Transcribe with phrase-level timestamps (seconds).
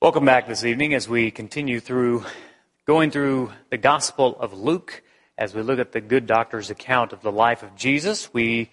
[0.00, 2.24] Welcome back this evening as we continue through
[2.86, 5.02] going through the Gospel of Luke
[5.36, 8.32] as we look at the good doctor's account of the life of Jesus.
[8.32, 8.70] We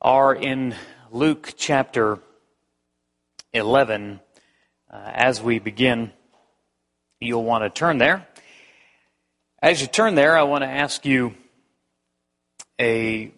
[0.00, 0.74] are in
[1.12, 2.18] Luke chapter
[3.52, 4.18] 11.
[4.90, 6.10] Uh, as we begin,
[7.20, 8.26] you'll want to turn there.
[9.62, 11.36] As you turn there, I want to ask you
[12.80, 13.32] a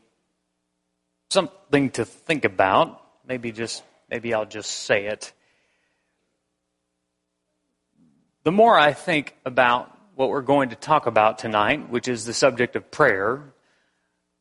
[1.29, 2.99] something to think about.
[3.29, 5.35] Maybe just maybe I'll just say it.
[8.45, 12.35] The more I think about what we're going to talk about tonight, which is the
[12.35, 13.43] subject of prayer,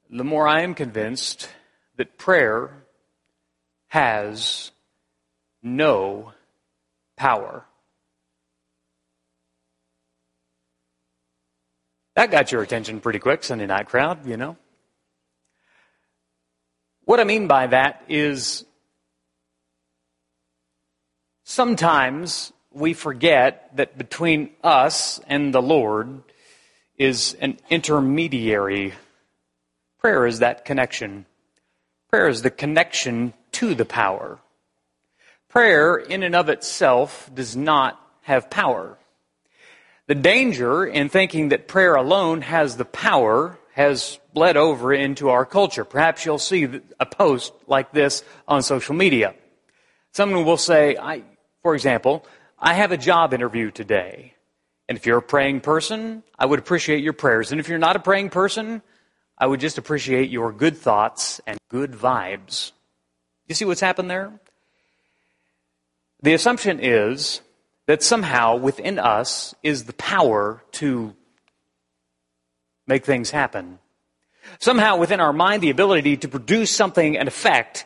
[0.10, 1.50] the more I am convinced
[1.96, 2.84] that prayer
[3.88, 4.72] has
[5.62, 6.34] no
[7.16, 7.64] power.
[12.16, 14.58] That got your attention pretty quick, Sunday night crowd, you know.
[17.06, 18.66] What I mean by that is
[21.46, 26.24] sometimes we forget that between us and the Lord
[26.98, 28.94] is an intermediary.
[30.00, 31.26] Prayer is that connection.
[32.10, 34.40] Prayer is the connection to the power.
[35.50, 38.98] Prayer, in and of itself, does not have power.
[40.08, 45.46] The danger in thinking that prayer alone has the power has bled over into our
[45.46, 45.86] culture.
[45.86, 46.68] Perhaps you'll see
[47.00, 49.34] a post like this on social media.
[50.12, 51.24] Someone will say, I,
[51.64, 52.26] for example,
[52.66, 54.36] I have a job interview today.
[54.88, 57.52] And if you're a praying person, I would appreciate your prayers.
[57.52, 58.82] And if you're not a praying person,
[59.38, 62.72] I would just appreciate your good thoughts and good vibes.
[63.50, 64.32] You see what's happened there?
[66.22, 67.42] The assumption is
[67.88, 71.14] that somehow within us is the power to
[72.88, 73.80] make things happen.
[74.60, 77.86] Somehow within our mind, the ability to produce something, an effect,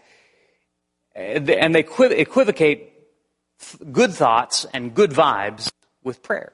[1.15, 2.93] eh, and they equivocate
[3.91, 5.71] good thoughts and good vibes
[6.03, 6.53] with prayer.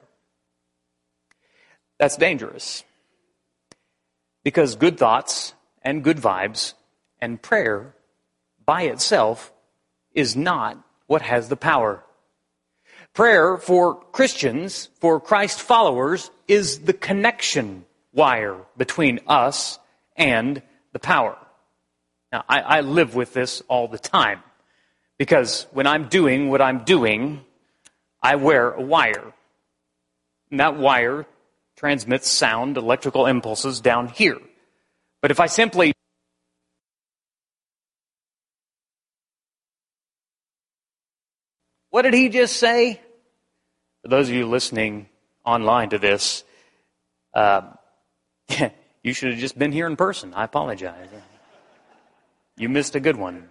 [1.98, 2.84] That's dangerous.
[4.42, 6.74] Because good thoughts and good vibes
[7.20, 7.94] and prayer
[8.66, 9.52] by itself
[10.12, 12.04] is not what has the power.
[13.12, 19.78] Prayer for Christians, for Christ followers, is the connection wire between us
[20.16, 20.62] and
[20.92, 21.36] the power.
[22.32, 24.40] Now, I, I live with this all the time.
[25.18, 27.44] Because when I'm doing what I'm doing,
[28.22, 29.32] I wear a wire.
[30.50, 31.26] And that wire
[31.76, 34.38] transmits sound, electrical impulses down here.
[35.20, 35.92] But if I simply
[41.94, 43.00] What did he just say?
[44.02, 45.08] For those of you listening
[45.46, 46.42] online to this,
[47.32, 47.70] uh,
[49.04, 50.34] you should have just been here in person.
[50.34, 51.08] I apologize.
[52.56, 53.48] You missed a good one.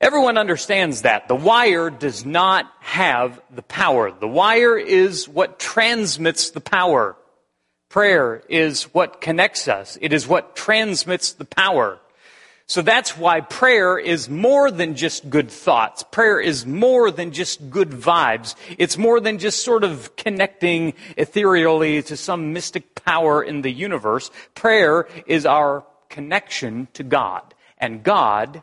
[0.00, 1.26] Everyone understands that.
[1.26, 4.12] The wire does not have the power.
[4.12, 7.16] The wire is what transmits the power.
[7.88, 9.98] Prayer is what connects us.
[10.00, 11.98] It is what transmits the power.
[12.66, 16.04] So that's why prayer is more than just good thoughts.
[16.04, 18.54] Prayer is more than just good vibes.
[18.76, 24.30] It's more than just sort of connecting ethereally to some mystic power in the universe.
[24.54, 27.42] Prayer is our connection to God.
[27.78, 28.62] And God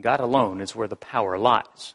[0.00, 1.94] God alone is where the power lies.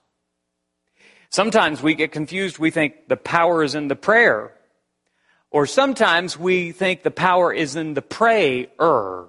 [1.30, 2.60] Sometimes we get confused.
[2.60, 4.54] We think the power is in the prayer.
[5.50, 9.26] Or sometimes we think the power is in the prayer.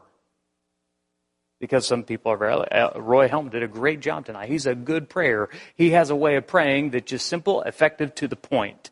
[1.61, 4.49] Because some people are, uh, Roy Helm did a great job tonight.
[4.49, 5.49] He's a good prayer.
[5.77, 8.91] He has a way of praying that's just simple, effective, to the point.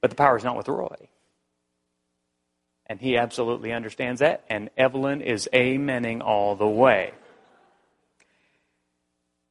[0.00, 1.08] But the power is not with Roy.
[2.86, 4.44] And he absolutely understands that.
[4.48, 7.12] And Evelyn is amening all the way.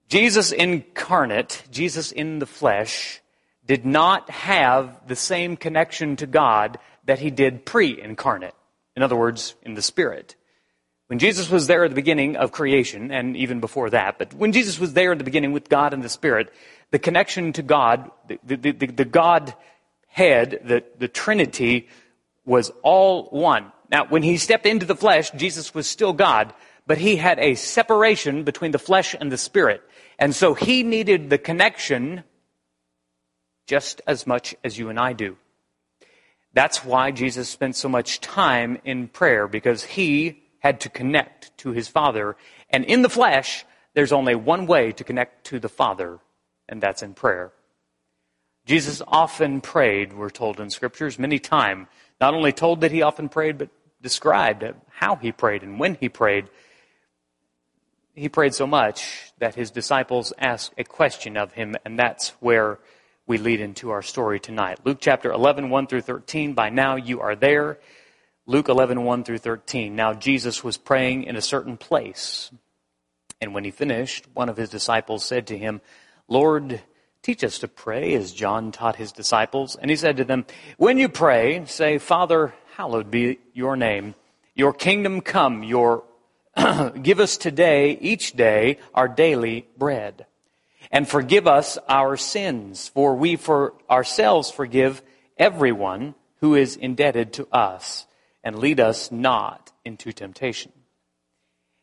[0.09, 3.22] Jesus incarnate, Jesus in the flesh,
[3.66, 8.53] did not have the same connection to God that he did pre incarnate.
[8.96, 10.35] In other words, in the Spirit.
[11.07, 14.52] When Jesus was there at the beginning of creation, and even before that, but when
[14.52, 16.53] Jesus was there at the beginning with God and the Spirit,
[16.91, 19.53] the connection to God, the, the, the, the God
[20.08, 21.87] head, the, the Trinity,
[22.46, 23.72] was all one.
[23.90, 26.53] Now, when he stepped into the flesh, Jesus was still God,
[26.85, 29.82] but he had a separation between the flesh and the Spirit.
[30.19, 32.23] And so he needed the connection
[33.67, 35.37] just as much as you and I do.
[36.53, 41.72] That's why Jesus spent so much time in prayer, because he had to connect to
[41.72, 42.35] his Father.
[42.69, 46.20] And in the flesh, there's only one way to connect to the Father,
[46.67, 47.52] and that's in prayer.
[48.66, 51.87] Jesus often prayed, we're told in scriptures, many times.
[52.20, 53.70] Not only told that he often prayed, but
[54.02, 56.49] described how he prayed and when he prayed.
[58.17, 62.79] He prayed so much that his disciples asked a question of him, and that's where
[63.28, 64.79] we lead into our story tonight.
[64.84, 66.53] Luke chapter 11, 1 through 13.
[66.53, 67.78] By now you are there.
[68.47, 69.96] Luke 11, 1 through 13.
[69.96, 72.49] Now Jesus was praying in a certain place.
[73.40, 75.79] And when he finished, one of his disciples said to him,
[76.28, 76.81] Lord,
[77.22, 79.75] teach us to pray as John taught his disciples.
[79.75, 80.47] And he said to them,
[80.78, 84.16] When you pray, say, Father, hallowed be your name.
[84.55, 86.03] Your kingdom come, your
[87.02, 90.26] give us today, each day, our daily bread.
[90.92, 95.02] And forgive us our sins, for we for ourselves forgive
[95.38, 98.06] everyone who is indebted to us,
[98.44, 100.72] and lead us not into temptation.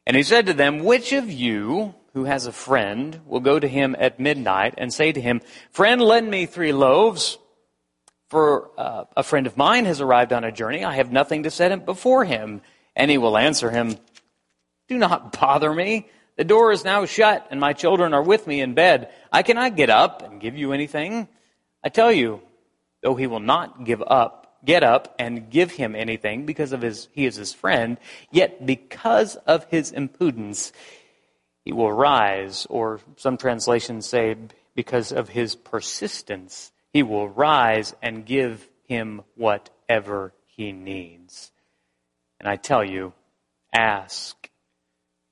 [0.07, 3.69] And he said to them, Which of you who has a friend will go to
[3.69, 5.41] him at midnight and say to him,
[5.71, 7.39] Friend, lend me three loaves,
[8.29, 10.85] for uh, a friend of mine has arrived on a journey.
[10.85, 12.63] I have nothing to set him before him.
[12.97, 13.97] And he will answer him,
[14.89, 16.09] do not bother me.
[16.37, 19.11] The door is now shut and my children are with me in bed.
[19.33, 21.29] I cannot get up and give you anything.
[21.83, 22.41] I tell you,
[23.03, 27.09] though he will not give up, get up and give him anything because of his,
[27.13, 27.99] he is his friend,
[28.33, 30.73] yet because of his impudence,
[31.65, 34.37] he will rise, or some translations say
[34.75, 41.53] because of his persistence, he will rise and give him whatever he needs.
[42.41, 43.13] And I tell you,
[43.73, 44.44] ask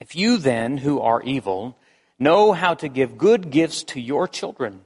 [0.00, 1.76] If you then, who are evil,
[2.18, 4.82] know how to give good gifts to your children,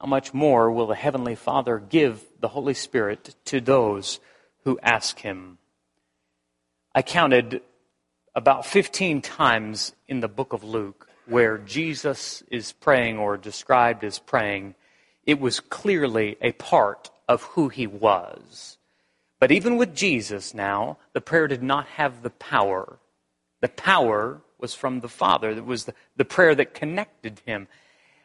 [0.00, 4.20] how much more will the Heavenly Father give the Holy Spirit to those
[4.64, 5.58] who ask Him?
[6.94, 7.60] I counted
[8.34, 14.20] about 15 times in the book of Luke where Jesus is praying or described as
[14.20, 14.76] praying.
[15.24, 18.78] It was clearly a part of who He was.
[19.40, 22.98] But even with Jesus now, the prayer did not have the power
[23.60, 25.50] the power was from the Father.
[25.50, 27.68] It was the, the prayer that connected him.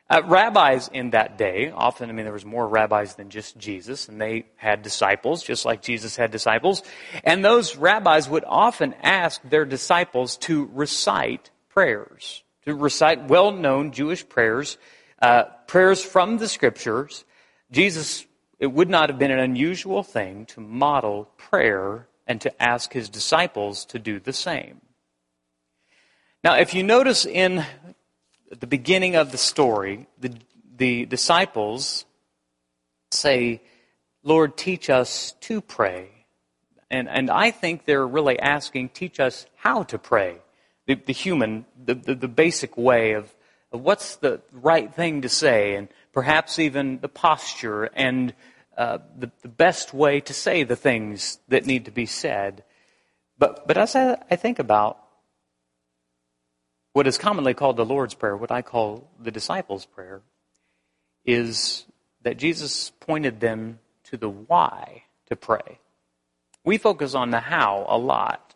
[0.09, 4.09] Uh, rabbis in that day, often, I mean, there was more rabbis than just Jesus,
[4.09, 6.83] and they had disciples, just like Jesus had disciples.
[7.23, 14.27] And those rabbis would often ask their disciples to recite prayers, to recite well-known Jewish
[14.27, 14.77] prayers,
[15.21, 17.23] uh, prayers from the scriptures.
[17.71, 18.25] Jesus,
[18.59, 23.07] it would not have been an unusual thing to model prayer and to ask his
[23.07, 24.81] disciples to do the same.
[26.43, 27.63] Now, if you notice in
[28.49, 30.33] the beginning of the story, the,
[30.75, 32.05] the disciples
[33.11, 33.61] say,
[34.23, 36.09] Lord, teach us to pray.
[36.89, 40.39] And, and I think they're really asking, teach us how to pray.
[40.87, 43.31] The, the human, the, the, the basic way of,
[43.71, 48.33] of what's the right thing to say, and perhaps even the posture and
[48.75, 52.63] uh, the, the best way to say the things that need to be said.
[53.37, 54.97] But, but as I, I think about
[56.93, 60.21] what is commonly called the Lord's Prayer, what I call the disciples' prayer,
[61.25, 61.85] is
[62.23, 65.79] that Jesus pointed them to the why to pray.
[66.63, 68.53] We focus on the how a lot.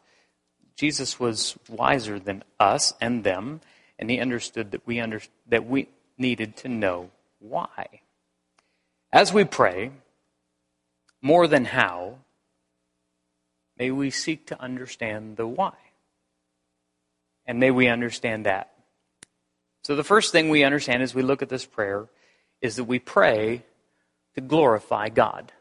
[0.76, 3.62] Jesus was wiser than us and them,
[3.98, 8.02] and he understood that we under, that we needed to know why.
[9.12, 9.92] As we pray,
[11.22, 12.20] more than how,
[13.78, 15.74] may we seek to understand the why.
[17.46, 18.72] And may we understand that.
[19.84, 22.08] So the first thing we understand as we look at this prayer
[22.62, 23.64] is that we pray
[24.34, 25.52] to glorify God.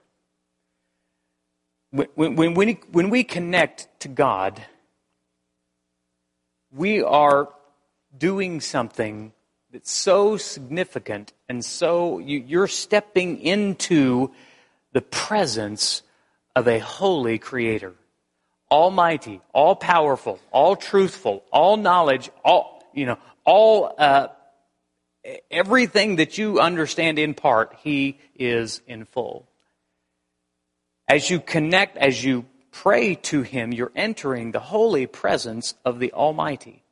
[1.90, 4.64] When, when, when, when we connect to God,
[6.72, 7.50] we are
[8.16, 9.32] doing something
[9.72, 14.32] that's so significant and so you, are stepping into
[14.92, 16.02] the presence
[16.56, 17.94] of a holy creator
[18.70, 24.28] almighty, all powerful, all truthful, all knowledge, all, you know, all, uh,
[25.50, 29.48] everything that you understand in part, he is in full.
[31.08, 36.12] As you connect, as you pray to him, you're entering the holy presence of the
[36.12, 36.82] Almighty.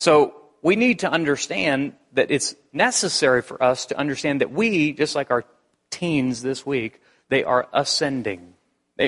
[0.00, 5.14] So we need to understand that it's necessary for us to understand that we, just
[5.14, 5.44] like our
[5.90, 8.51] teens this week, they are ascending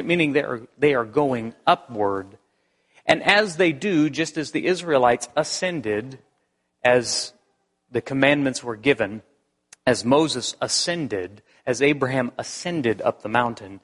[0.02, 2.38] meaning they are, they are going upward.
[3.06, 6.18] And as they do, just as the Israelites ascended,
[6.82, 7.32] as
[7.90, 9.22] the commandments were given,
[9.86, 13.80] as Moses ascended, as Abraham ascended up the mountain,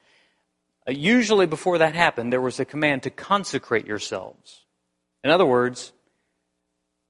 [0.89, 4.65] uh, usually before that happened, there was a command to consecrate yourselves.
[5.23, 5.93] In other words,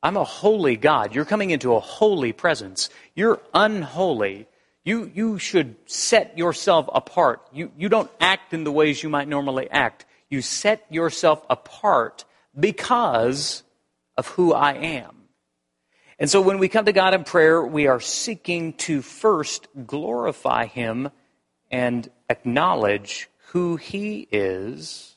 [0.02, 1.14] I'm a holy God.
[1.14, 2.90] You're coming into a holy presence.
[3.14, 4.46] You're unholy.
[4.84, 7.42] You, you should set yourself apart.
[7.52, 10.06] You, you don't act in the ways you might normally act.
[10.30, 12.24] You set yourself apart
[12.58, 13.62] because
[14.16, 15.16] of who I am.
[16.18, 20.66] And so when we come to God in prayer, we are seeking to first glorify
[20.66, 21.10] Him
[21.70, 25.16] and acknowledge who He is.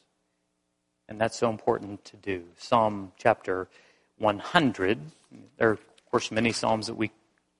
[1.07, 2.45] And that's so important to do.
[2.57, 3.67] Psalm chapter
[4.17, 4.99] 100.
[5.57, 7.11] There are, of course, many Psalms that we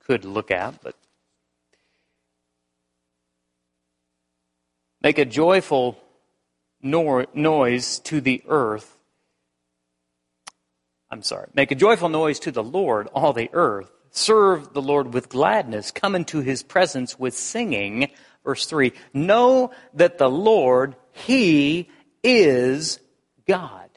[0.06, 0.96] could look at, but
[5.04, 6.00] make a joyful
[6.82, 8.98] noise to the earth
[11.14, 13.92] I'm sorry, make a joyful noise to the Lord, all the earth.
[14.10, 15.92] Serve the Lord with gladness.
[15.92, 18.10] Come into his presence with singing.
[18.44, 21.88] Verse 3 Know that the Lord, he
[22.24, 23.00] is
[23.48, 23.92] God.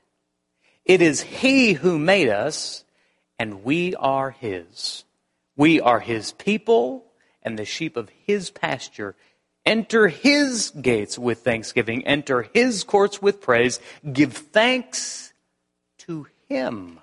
[0.85, 2.85] It is he who made us,
[3.39, 5.05] and we are his.
[5.57, 7.07] We are his people
[7.43, 9.17] and the sheep of his pasture.
[9.67, 12.07] Enter his gates with thanksgiving.
[12.07, 13.81] Enter his courts with praise.
[14.13, 15.35] Give thanks
[15.99, 17.01] to him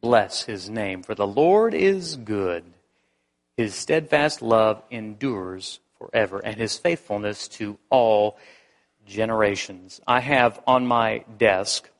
[0.00, 1.02] bless his name.
[1.02, 2.64] For the Lord is good.
[3.56, 8.38] His steadfast love endures forever, and his faithfulness to all
[9.06, 10.00] generations.
[10.06, 11.90] I have on my desk,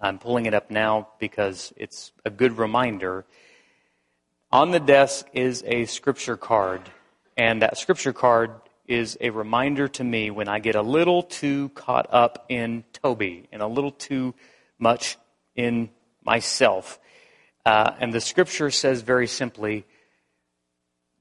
[0.00, 3.26] I'm pulling it up now because it's a good reminder.
[4.50, 6.80] On the desk is a scripture card,
[7.36, 8.52] and that scripture card
[8.92, 13.48] is a reminder to me when I get a little too caught up in Toby
[13.50, 14.34] and a little too
[14.78, 15.16] much
[15.56, 15.88] in
[16.22, 17.00] myself.
[17.64, 19.86] Uh, and the scripture says very simply,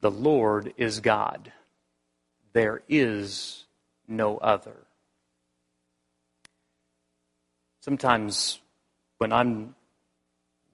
[0.02, 1.52] the Lord is God.
[2.52, 3.64] There is
[4.06, 4.76] no other.
[7.80, 8.60] Sometimes
[9.18, 9.76] when I'm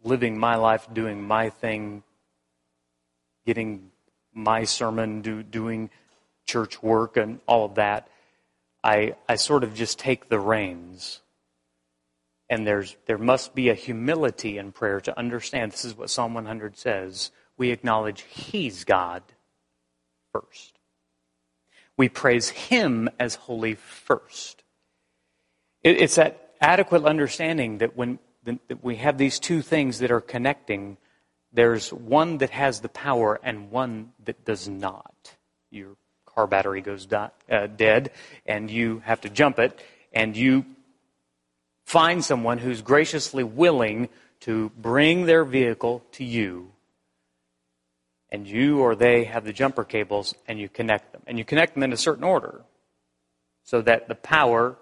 [0.04, 2.02] living my life, doing my thing,
[3.46, 3.92] getting
[4.34, 5.92] my sermon, do, doing
[6.48, 8.08] church work and all of that,
[8.84, 11.22] I, I sort of just take the reins
[12.50, 16.34] and there's, there must be a humility in prayer to understand this is what Psalm
[16.34, 17.32] 100 says.
[17.58, 19.24] We acknowledge He's God
[20.32, 20.80] first.
[21.98, 24.64] We praise Him as holy first.
[25.84, 30.22] It, it's that adequate understanding that when that we have these two things that are
[30.22, 30.96] connecting,
[31.52, 35.36] there's one that has the power and one that does not.
[35.70, 35.98] Your
[36.38, 38.12] car battery goes di- uh, dead,
[38.46, 39.82] and you have to jump it,
[40.14, 40.64] and you
[41.84, 44.08] find someone who's graciously willing
[44.42, 46.72] to bring their vehicle to you,
[48.30, 51.24] and you or they have the jumper cables, and you connect them.
[51.26, 52.62] And you connect them in a certain order
[53.64, 54.76] so that the power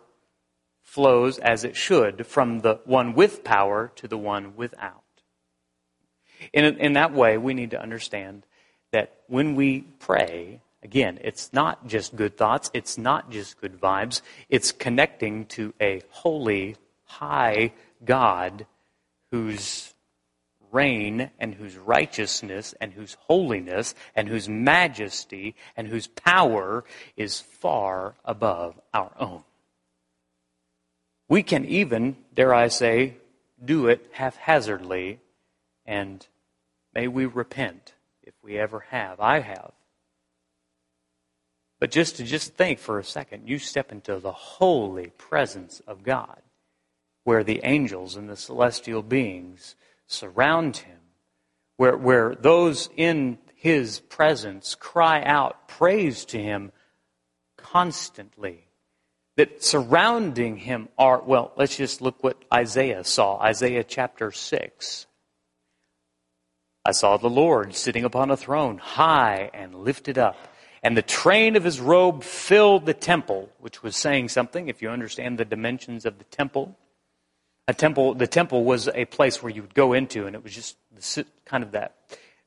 [0.81, 5.03] flows as it should from the one with power to the one without.
[6.51, 8.43] In, in that way, we need to understand
[8.91, 14.21] that when we pray, again, it's not just good thoughts, it's not just good vibes,
[14.49, 16.75] it's connecting to a holy,
[17.05, 17.73] high
[18.05, 18.67] God
[19.31, 19.95] whose
[20.71, 26.83] reign and whose righteousness and whose holiness and whose majesty and whose power
[27.17, 29.43] is far above our own.
[31.27, 33.15] We can even, dare I say,
[33.63, 35.19] do it haphazardly,
[35.83, 36.25] and
[36.93, 39.19] may we repent if we ever have.
[39.19, 39.71] I have.
[41.79, 46.03] But just to just think for a second, you step into the holy presence of
[46.03, 46.41] God
[47.25, 49.75] where the angels and the celestial beings
[50.07, 50.99] surround him,
[51.75, 56.71] where, where those in his presence cry out praise to him
[57.57, 58.61] constantly.
[59.37, 63.37] That surrounding him are, well, let's just look what Isaiah saw.
[63.41, 65.07] Isaiah chapter 6.
[66.85, 70.37] I saw the Lord sitting upon a throne, high and lifted up,
[70.85, 74.89] and the train of his robe filled the temple, which was saying something if you
[74.91, 76.77] understand the dimensions of the temple.
[77.67, 80.53] A temple, the temple was a place where you would go into, and it was
[80.53, 80.77] just
[81.43, 81.95] kind of that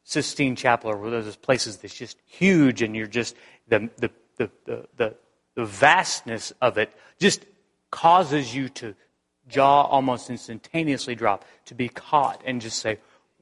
[0.04, 3.35] Sistine Chapel, or one of those places that's just huge, and you're just
[3.66, 4.49] the the the
[4.97, 5.16] the,
[5.57, 7.45] the vastness of it just
[7.90, 8.95] causes you to
[9.49, 12.99] jaw almost instantaneously drop, to be caught and just say,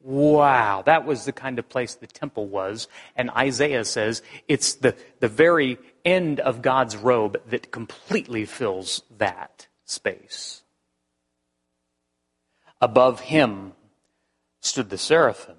[0.06, 2.86] Wow, that was the kind of place the temple was.
[3.16, 9.66] And Isaiah says it's the, the very end of God's robe that completely fills that
[9.84, 10.62] space
[12.80, 13.72] above him
[14.60, 15.56] stood the seraphim.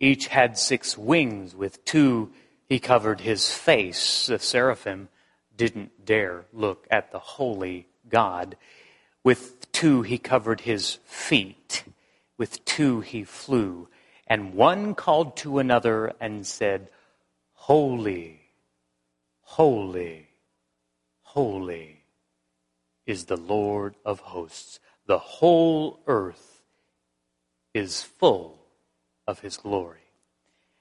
[0.00, 1.54] Each had six wings.
[1.54, 2.30] With two
[2.68, 4.26] he covered his face.
[4.26, 5.08] The seraphim
[5.56, 8.56] didn't dare look at the holy God.
[9.24, 11.84] With two he covered his feet.
[12.42, 13.88] With two he flew.
[14.26, 16.88] And one called to another and said,
[17.52, 18.40] Holy,
[19.42, 20.26] holy,
[21.20, 22.02] holy
[23.06, 24.80] is the Lord of hosts.
[25.06, 26.64] The whole earth
[27.74, 28.58] is full
[29.28, 30.10] of his glory.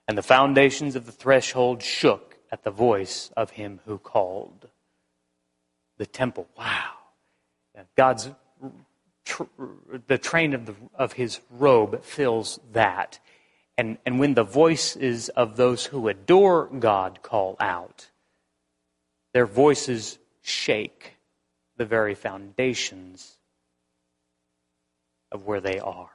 [0.08, 4.68] And the foundations of the threshold shook at the voice of him who called.
[6.00, 6.94] The temple, wow.
[7.96, 8.32] God's,
[9.25, 9.44] tr-
[10.08, 13.20] the train of, the, of his robe fills that.
[13.78, 18.10] And, and when the voices of those who adore God call out,
[19.34, 21.18] their voices shake
[21.78, 23.38] the very foundations
[25.32, 26.10] of where they are.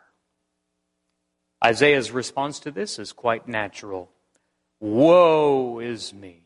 [1.65, 4.11] Isaiah's response to this is quite natural.
[4.79, 6.43] Woe is me!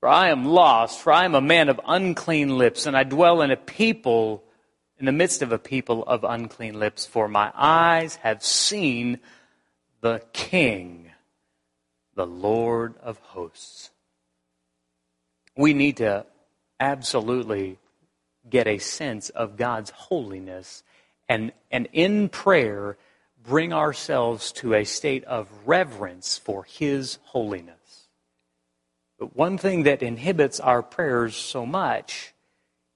[0.00, 3.42] For I am lost, for I am a man of unclean lips, and I dwell
[3.42, 4.44] in a people,
[4.98, 9.20] in the midst of a people of unclean lips, for my eyes have seen
[10.00, 11.10] the King,
[12.14, 13.90] the Lord of hosts.
[15.56, 16.26] We need to
[16.80, 17.78] absolutely
[18.48, 20.82] get a sense of God's holiness
[21.28, 22.96] and, and in prayer
[23.46, 28.08] bring ourselves to a state of reverence for His holiness.
[29.18, 32.32] But one thing that inhibits our prayers so much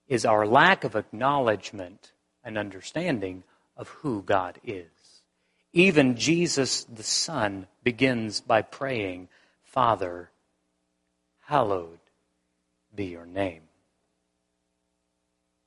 [0.09, 2.13] is our lack of acknowledgement
[2.45, 3.45] and understanding
[3.77, 4.87] of who God is.
[5.73, 9.29] Even Jesus the Son begins by praying,
[9.63, 10.31] Father,
[11.41, 11.99] hallowed
[12.95, 13.63] be your name.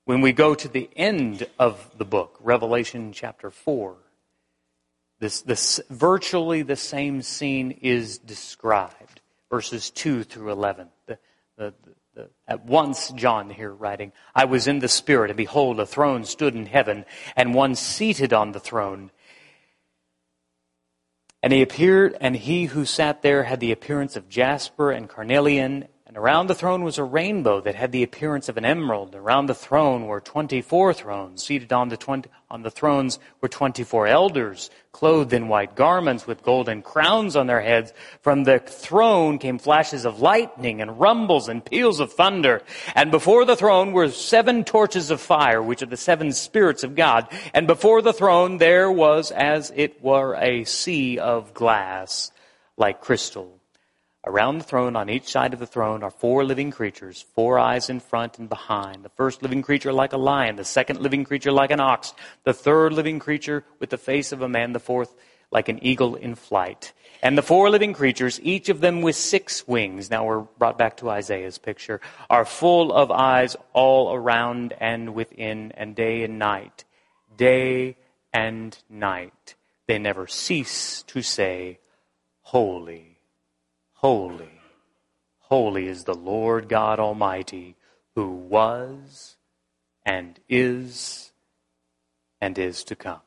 [0.05, 3.95] When we go to the end of the book, Revelation chapter 4,
[5.19, 10.89] this, this, virtually the same scene is described, verses 2 through 11.
[11.07, 11.17] The,
[11.57, 11.73] the,
[12.47, 16.55] at once, John here writing, I was in the Spirit, and behold, a throne stood
[16.55, 19.11] in heaven, and one seated on the throne.
[21.43, 25.87] And he appeared, and he who sat there had the appearance of jasper and carnelian,
[26.07, 29.15] and around the throne was a rainbow that had the appearance of an emerald.
[29.15, 31.43] Around the throne were 24 thrones.
[31.43, 36.43] Seated on the, 20, on the thrones were 24 elders, clothed in white garments with
[36.43, 37.91] golden crowns on their heads.
[38.21, 42.61] From the throne came flashes of lightning and rumbles and peals of thunder.
[42.93, 46.93] And before the throne were seven torches of fire, which are the seven spirits of
[46.93, 47.27] God.
[47.51, 52.31] And before the throne there was as it were a sea of glass
[52.77, 53.54] like crystal.
[54.27, 57.91] Around the throne, on each side of the throne, are four living creatures, four eyes
[57.91, 59.03] in front and behind.
[59.03, 62.11] The first living creature like a lion, the second living creature like an ox,
[62.43, 65.13] the third living creature with the face of a man, the fourth
[65.51, 66.91] like an eagle in flight.
[67.21, 70.97] And the four living creatures, each of them with six wings, now we're brought back
[70.97, 76.83] to Isaiah's picture, are full of eyes all around and within, and day and night.
[77.37, 77.95] Day
[78.33, 79.53] and night.
[79.87, 81.77] They never cease to say,
[82.41, 83.14] Holy
[84.07, 84.61] Holy,
[85.39, 87.75] holy is the Lord God Almighty,
[88.13, 89.35] who was
[90.05, 91.31] and is
[92.39, 93.21] and is to come.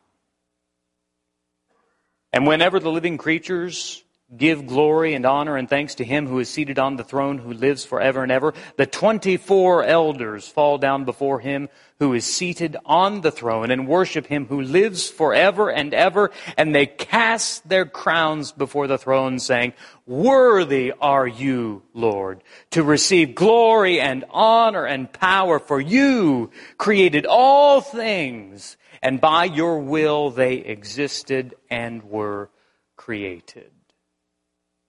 [2.32, 4.04] And whenever the living creatures
[4.36, 7.52] give glory and honor and thanks to him who is seated on the throne, who
[7.52, 8.52] lives forever and ever.
[8.76, 14.26] The 24 elders fall down before him who is seated on the throne and worship
[14.26, 16.30] him who lives forever and ever.
[16.56, 19.72] And they cast their crowns before the throne saying,
[20.06, 27.80] Worthy are you, Lord, to receive glory and honor and power for you created all
[27.80, 32.50] things and by your will they existed and were
[32.96, 33.70] created.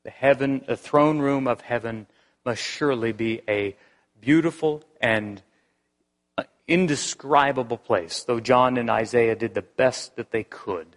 [0.10, 2.08] The heaven, the throne room of heaven
[2.44, 3.76] must surely be a
[4.20, 5.40] beautiful and
[6.68, 10.88] indescribable place, though John and Isaiah did the best that they could.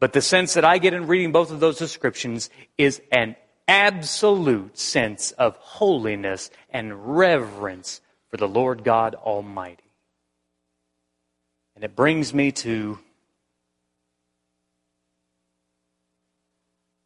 [0.00, 3.36] But the sense that I get in reading both of those descriptions is an
[3.68, 9.92] absolute sense of holiness and reverence for the Lord God Almighty.
[11.74, 12.98] And it brings me to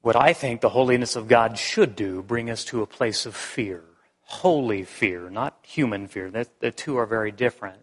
[0.07, 3.35] what I think the holiness of God should do bring us to a place of
[3.35, 3.83] fear.
[4.21, 6.31] Holy fear, not human fear.
[6.31, 7.83] the two are very different.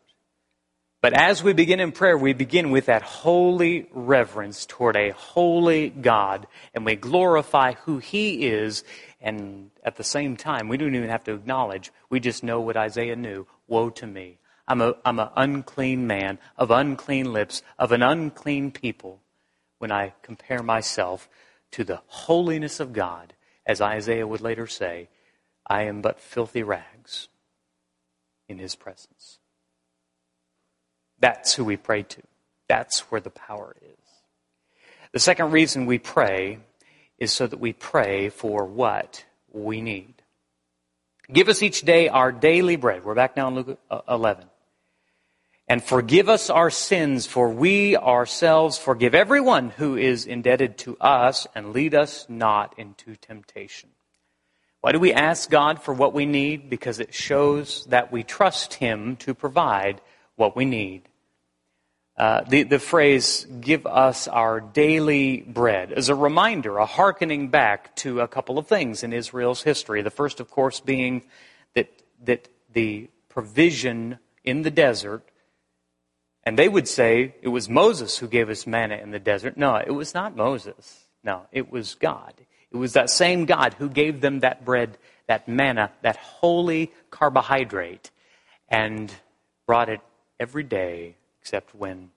[1.01, 5.89] But as we begin in prayer, we begin with that holy reverence toward a holy
[5.89, 8.85] God, and we glorify who He is,
[9.19, 12.77] and at the same time, we don't even have to acknowledge, we just know what
[12.77, 13.47] Isaiah knew.
[13.67, 14.37] Woe to me.
[14.65, 19.19] I'm a, I'm an unclean man, of unclean lips, of an unclean people.
[19.77, 21.27] when I compare myself
[21.73, 23.33] to the holiness of God.
[23.65, 25.09] As Isaiah would later say,
[25.65, 27.29] I am but filthy rags
[28.49, 29.39] in his presence.
[31.19, 32.21] That's who we pray to.
[32.67, 34.07] That's where the power is.
[35.13, 36.59] The second reason we pray
[37.17, 40.15] is so that we pray for what we need.
[41.31, 43.05] Give us each day our daily bread.
[43.05, 44.45] We're back now in Luke uh, 11.
[45.67, 51.47] And forgive us our sins, for we ourselves forgive everyone who is indebted to us,
[51.55, 53.89] and lead us not into temptation.
[54.81, 56.69] Why do we ask God for what we need?
[56.69, 60.01] Because it shows that we trust Him to provide
[60.35, 61.03] what we need.
[62.17, 67.95] Uh, the, the phrase, give us our daily bread, is a reminder, a hearkening back
[67.95, 70.01] to a couple of things in Israel's history.
[70.01, 71.23] The first, of course, being
[71.73, 71.89] that,
[72.25, 75.23] that the provision in the desert,
[76.45, 79.57] and they would say it was Moses who gave us manna in the desert.
[79.57, 81.05] No, it was not Moses.
[81.23, 82.33] No, it was God.
[82.71, 88.11] It was that same God who gave them that bread, that manna, that holy carbohydrate,
[88.67, 89.13] and
[89.65, 90.01] brought it
[90.39, 92.11] every day except when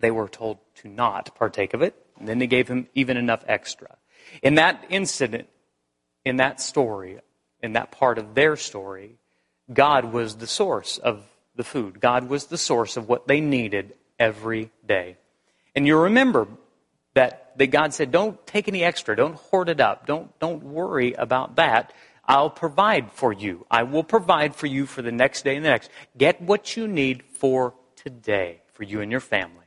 [0.00, 1.94] they were told to not partake of it.
[2.18, 3.96] And then they gave him even enough extra.
[4.42, 5.48] In that incident,
[6.24, 7.20] in that story,
[7.62, 9.16] in that part of their story,
[9.72, 11.24] God was the source of
[11.56, 12.00] the food.
[12.00, 15.16] God was the source of what they needed every day.
[15.74, 16.48] And you remember
[17.14, 19.16] that, that God said, don't take any extra.
[19.16, 20.06] Don't hoard it up.
[20.06, 21.92] Don't, don't worry about that.
[22.24, 23.66] I'll provide for you.
[23.70, 25.90] I will provide for you for the next day and the next.
[26.16, 29.66] Get what you need for today, for you and your family.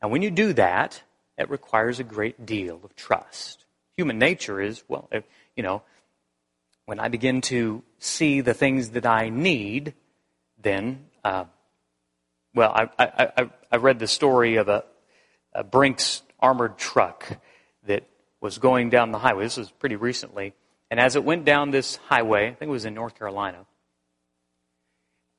[0.00, 1.02] And when you do that,
[1.38, 3.64] it requires a great deal of trust.
[3.96, 5.10] Human nature is, well,
[5.56, 5.82] you know,
[6.86, 9.94] when I begin to see the things that I need,
[10.62, 11.44] then, uh,
[12.54, 14.84] well, I, I, I, read the story of a,
[15.54, 17.38] a Brinks armored truck
[17.86, 18.06] that
[18.40, 19.44] was going down the highway.
[19.44, 20.54] This was pretty recently.
[20.90, 23.64] And as it went down this highway, I think it was in North Carolina,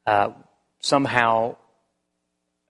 [0.07, 0.29] uh,
[0.79, 1.57] somehow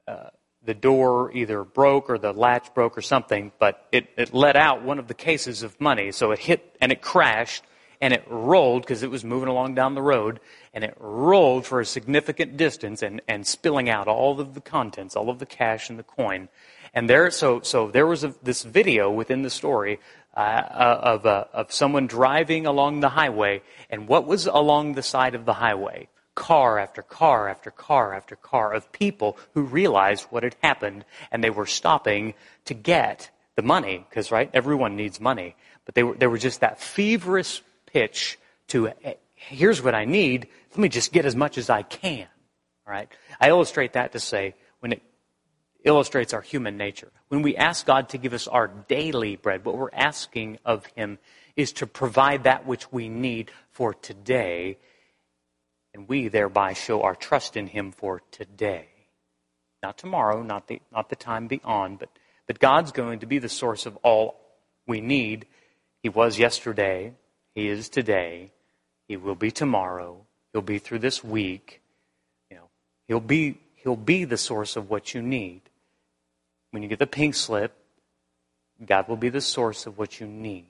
[0.08, 0.30] uh,
[0.66, 4.84] the door either broke or the latch broke or something, but it, it let out
[4.84, 6.12] one of the cases of money.
[6.12, 7.64] So it hit and it crashed
[8.04, 10.42] and it rolled because it was moving along down the road
[10.74, 15.16] and it rolled for a significant distance and, and spilling out all of the contents,
[15.16, 16.50] all of the cash and the coin.
[16.94, 20.02] And there, so, so there was a, this video within the story
[20.36, 25.02] uh, uh, of, uh, of someone driving along the highway, and what was along the
[25.02, 26.10] side of the highway?
[26.36, 31.42] Car after car after car after car of people who realized what had happened, and
[31.42, 32.34] they were stopping
[32.66, 35.56] to get the money, because, right, everyone needs money.
[35.86, 37.64] But they were, they were just that feverish
[37.94, 38.38] pitch
[38.70, 38.92] to,
[39.36, 42.28] here's what I need, let me just get as much as I can.
[42.88, 43.10] All right?
[43.40, 45.02] I illustrate that to say, when it
[45.84, 47.12] illustrates our human nature.
[47.28, 51.20] When we ask God to give us our daily bread, what we're asking of Him
[51.56, 54.78] is to provide that which we need for today,
[55.94, 58.88] and we thereby show our trust in Him for today.
[59.82, 62.10] Not tomorrow, not the, not the time beyond, but,
[62.48, 64.40] but God's going to be the source of all
[64.88, 65.46] we need.
[66.02, 67.14] He was yesterday,
[67.56, 68.52] He is today,
[69.08, 71.82] He will be tomorrow, He'll be through this week.
[72.50, 72.70] You know,
[73.08, 75.62] He'll be, he'll be the source of what you need.
[76.72, 77.74] When you get the pink slip,
[78.84, 80.66] God will be the source of what you need.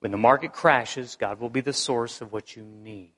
[0.00, 3.10] When the market crashes, God will be the source of what you need.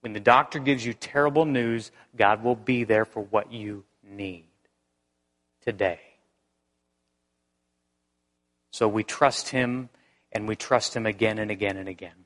[0.00, 4.44] When the doctor gives you terrible news, God will be there for what you need
[5.62, 6.00] today.
[8.72, 9.88] So we trust Him
[10.32, 12.24] and we trust Him again and again and again.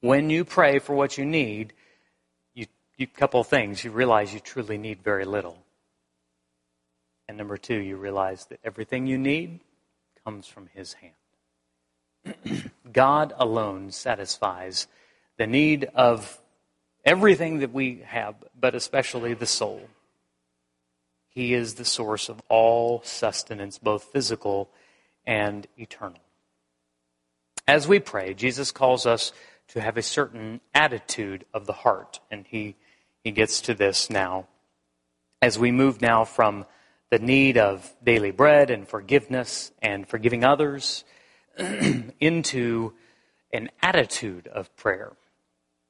[0.00, 1.72] When you pray for what you need,
[2.98, 3.84] a couple of things.
[3.84, 5.58] You realize you truly need very little.
[7.28, 9.60] And number two, you realize that everything you need
[10.24, 12.70] comes from His hand.
[12.92, 14.86] God alone satisfies
[15.36, 16.38] the need of
[17.04, 19.88] everything that we have, but especially the soul.
[21.28, 24.70] He is the source of all sustenance, both physical
[25.26, 26.20] and eternal.
[27.68, 29.32] As we pray, Jesus calls us
[29.68, 32.76] to have a certain attitude of the heart, and He
[33.26, 34.46] he gets to this now.
[35.42, 36.64] As we move now from
[37.10, 41.02] the need of daily bread and forgiveness and forgiving others
[42.20, 42.92] into
[43.52, 45.10] an attitude of prayer,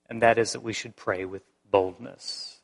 [0.09, 2.56] and that is that we should pray with boldness.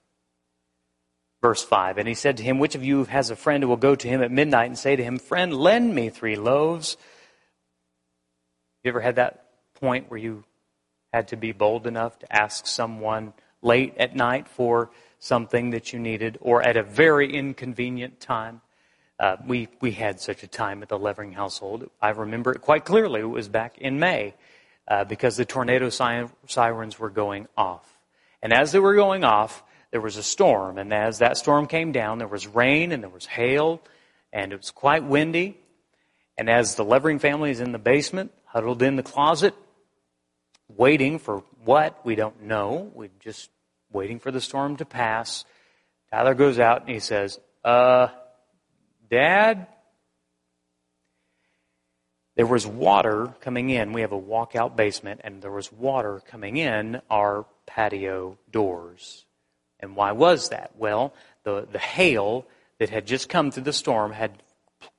[1.42, 3.76] Verse 5 And he said to him, Which of you has a friend who will
[3.76, 6.96] go to him at midnight and say to him, Friend, lend me three loaves?
[8.82, 10.44] You ever had that point where you
[11.12, 15.98] had to be bold enough to ask someone late at night for something that you
[15.98, 18.60] needed, or at a very inconvenient time.
[19.20, 21.88] Uh, we, we had such a time at the Levering household.
[22.00, 23.20] I remember it quite clearly.
[23.20, 24.34] It was back in May
[24.88, 27.86] uh, because the tornado sirens were going off.
[28.42, 30.78] And as they were going off, there was a storm.
[30.78, 33.80] And as that storm came down, there was rain and there was hail,
[34.32, 35.58] and it was quite windy.
[36.36, 39.54] And as the Levering family is in the basement, huddled in the closet,
[40.66, 42.04] waiting for what?
[42.04, 42.90] We don't know.
[42.94, 43.50] We're just
[43.92, 45.44] waiting for the storm to pass.
[46.10, 48.08] Tyler goes out and he says, Uh,
[49.10, 49.66] Dad,
[52.34, 53.92] there was water coming in.
[53.92, 59.26] We have a walkout basement, and there was water coming in our patio doors.
[59.82, 60.70] And why was that?
[60.78, 61.12] Well,
[61.44, 62.46] the, the hail
[62.78, 64.42] that had just come through the storm had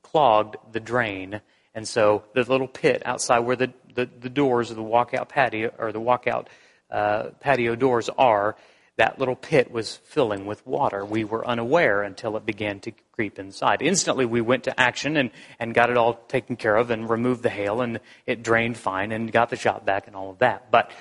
[0.03, 1.41] clogged the drain.
[1.73, 5.71] And so the little pit outside where the, the, the doors of the walkout patio,
[5.79, 6.47] or the walkout
[6.91, 8.55] uh, patio doors are,
[8.97, 11.03] that little pit was filling with water.
[11.03, 13.81] We were unaware until it began to creep inside.
[13.81, 17.41] Instantly, we went to action and, and got it all taken care of and removed
[17.41, 20.69] the hail, and it drained fine and got the Shop-Vac and all of that.
[20.69, 20.91] But,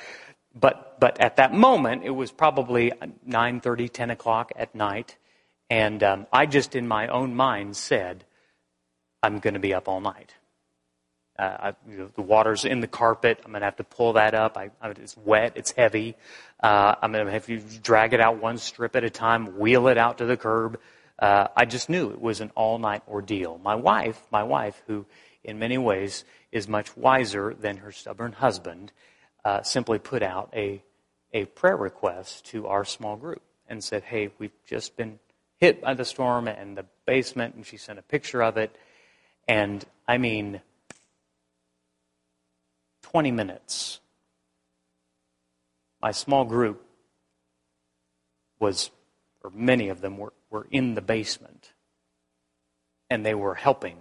[0.55, 2.93] but, but at that moment, it was probably
[3.29, 5.17] 9.30, 10 o'clock at night,
[5.71, 8.25] and um, I just in my own mind said,
[9.23, 10.35] I'm going to be up all night.
[11.39, 13.41] Uh, I, you know, the water's in the carpet.
[13.45, 14.59] I'm going to have to pull that up.
[14.59, 15.53] I, I, it's wet.
[15.57, 16.15] It's heavy.
[16.63, 19.89] Uh, I'm going to have to drag it out one strip at a time, wheel
[19.89, 20.79] it out to the curb.
[21.19, 23.59] Uh, I just knew it was an all-night ordeal.
[23.63, 25.07] My wife, my wife, who
[25.43, 28.93] in many ways is much wiser than her stubborn husband,
[29.45, 30.83] uh, simply put out a
[31.35, 35.19] a prayer request to our small group and said, "Hey, we've just been
[35.59, 38.77] hit by the storm and the basement," and she sent a picture of it.
[39.49, 40.61] And I mean,
[43.13, 44.01] 20 minutes.
[46.01, 46.85] My small group
[48.59, 48.91] was,
[49.45, 51.73] or many of them were, were in the basement,
[53.11, 53.99] and they were helping.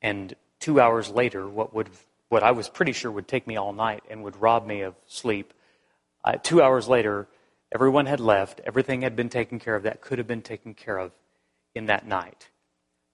[0.00, 1.90] And two hours later, what would
[2.28, 4.94] what I was pretty sure would take me all night and would rob me of
[5.06, 5.52] sleep.
[6.24, 7.28] Uh, two hours later,
[7.72, 8.60] everyone had left.
[8.64, 11.12] Everything had been taken care of that could have been taken care of
[11.74, 12.48] in that night.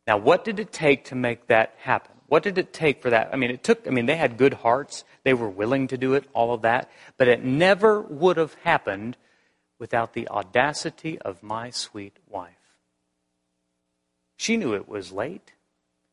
[0.06, 2.12] Now, what did it take to make that happen?
[2.26, 3.28] What did it take for that?
[3.32, 5.04] I mean, it took, I mean, they had good hearts.
[5.22, 6.90] They were willing to do it, all of that.
[7.18, 9.18] But it never would have happened
[9.78, 12.54] without the audacity of my sweet wife.
[14.36, 15.52] She knew it was late.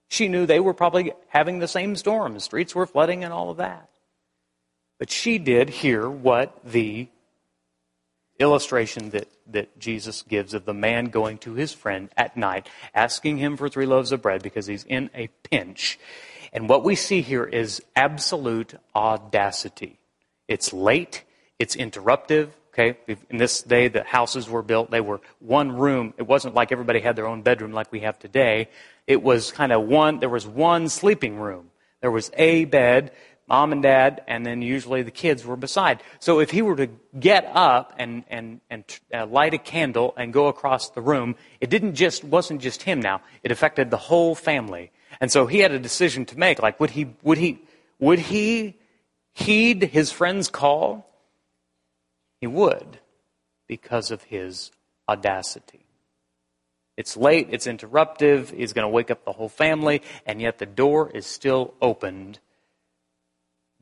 [0.10, 2.34] She knew they were probably having the same storm.
[2.34, 3.90] The streets were flooding and all of that.
[4.98, 7.08] But she did hear what the
[8.40, 13.38] illustration that, that Jesus gives of the man going to his friend at night, asking
[13.38, 16.00] him for three loaves of bread because he's in a pinch.
[16.52, 20.00] And what we see here is absolute audacity.
[20.48, 21.24] It's late,
[21.60, 22.50] it's interruptive.
[22.74, 22.98] Okay,
[23.30, 24.92] in this day, the houses were built.
[24.92, 26.14] They were one room.
[26.18, 28.70] It wasn't like everybody had their own bedroom like we have today.
[29.08, 31.72] It was kind of one, there was one sleeping room.
[32.02, 33.12] There was a bed
[33.50, 36.04] mom and dad, and then usually the kids were beside.
[36.20, 36.88] So if he were to
[37.20, 41.70] get up and, and, and uh, light a candle and go across the room, it
[41.70, 43.22] didn't just, wasn't just him now.
[43.44, 44.92] It affected the whole family.
[45.20, 46.62] And so he had a decision to make.
[46.62, 47.60] Like, would he, would he,
[47.98, 48.78] would he
[49.34, 51.09] heed his friend's call?
[52.40, 53.00] He would
[53.68, 54.72] because of his
[55.08, 55.86] audacity.
[56.98, 60.66] It's late, it's interruptive, he's going to wake up the whole family, and yet the
[60.66, 62.40] door is still opened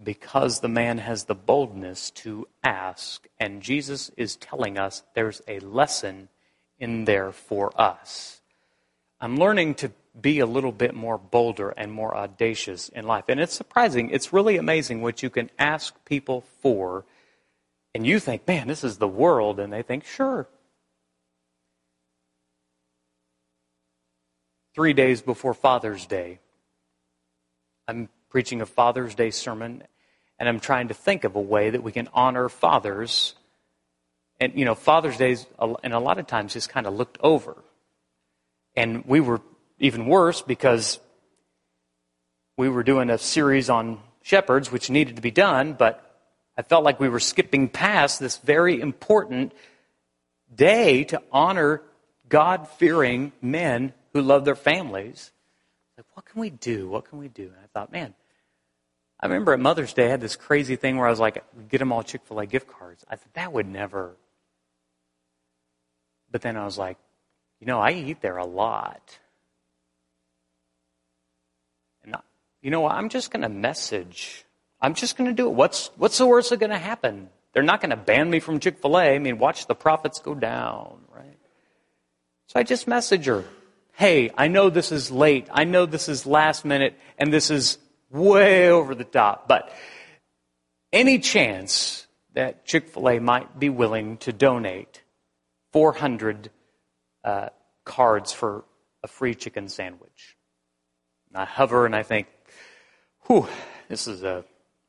[0.01, 3.27] because the man has the boldness to ask.
[3.39, 6.29] And Jesus is telling us there's a lesson
[6.77, 8.41] in there for us.
[9.19, 13.25] I'm learning to be a little bit more bolder and more audacious in life.
[13.27, 17.05] And it's surprising, it's really amazing what you can ask people for.
[17.93, 19.59] And you think, man, this is the world.
[19.59, 20.47] And they think, sure.
[24.75, 26.39] Three days before Father's Day,
[27.87, 29.83] I'm preaching a Father's Day sermon,
[30.37, 33.33] and I'm trying to think of a way that we can honor fathers.
[34.39, 35.35] And, you know, Father's Day,
[35.83, 37.55] and a lot of times, is kind of looked over.
[38.75, 39.41] And we were
[39.79, 40.99] even worse because
[42.57, 46.06] we were doing a series on shepherds, which needed to be done, but
[46.57, 49.53] I felt like we were skipping past this very important
[50.53, 51.83] day to honor
[52.27, 55.31] God fearing men who love their families.
[55.97, 56.89] Like, what can we do?
[56.89, 57.43] What can we do?
[57.43, 58.13] And I thought, man,
[59.19, 61.77] I remember at Mother's Day, I had this crazy thing where I was like, get
[61.79, 63.05] them all Chick fil A gift cards.
[63.09, 64.15] I thought, that would never.
[66.31, 66.97] But then I was like,
[67.59, 69.19] you know, I eat there a lot.
[72.03, 72.19] And, I,
[72.61, 74.43] you know, I'm just going to message.
[74.81, 75.53] I'm just going to do it.
[75.53, 77.29] What's, what's the worst that's going to happen?
[77.53, 79.15] They're not going to ban me from Chick fil A.
[79.15, 81.37] I mean, watch the profits go down, right?
[82.47, 83.45] So I just message her
[83.97, 85.47] hey, I know this is late.
[85.51, 87.79] I know this is last minute and this is
[88.11, 89.73] way over the top, but
[90.93, 95.01] any chance that Chick fil A might be willing to donate
[95.73, 96.51] 400
[97.23, 97.49] uh,
[97.85, 98.65] cards for
[99.03, 100.37] a free chicken sandwich?
[101.29, 102.27] And I hover and I think,
[103.25, 103.47] whew,
[103.89, 104.45] this is a,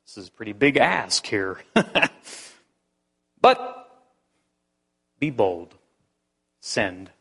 [0.09, 1.59] this is a pretty big ask here.
[3.41, 3.91] but
[5.19, 5.75] be bold.
[6.61, 7.11] Send.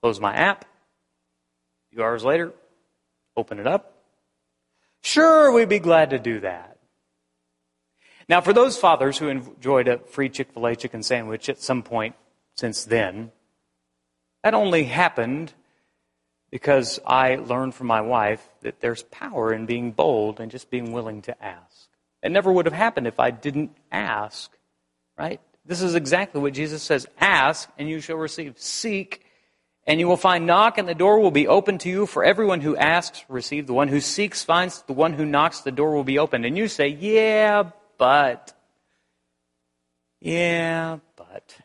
[0.00, 2.54] Close my app A few hours later,
[3.36, 3.92] open it up.
[5.02, 6.78] Sure, we'd be glad to do that.
[8.30, 11.82] Now, for those fathers who enjoyed a free Chick fil A chicken sandwich at some
[11.82, 12.14] point
[12.56, 13.30] since then,
[14.42, 15.52] that only happened
[16.54, 20.92] because I learned from my wife that there's power in being bold and just being
[20.92, 21.73] willing to ask.
[22.24, 24.50] It never would have happened if I didn't ask,
[25.16, 25.40] right?
[25.66, 28.58] This is exactly what Jesus says ask and you shall receive.
[28.58, 29.24] Seek
[29.86, 32.06] and you will find knock, and the door will be open to you.
[32.06, 33.66] For everyone who asks, receive.
[33.66, 34.80] The one who seeks, finds.
[34.80, 36.46] The one who knocks, the door will be opened.
[36.46, 37.64] And you say, Yeah,
[37.98, 38.54] but.
[40.20, 41.58] Yeah, but.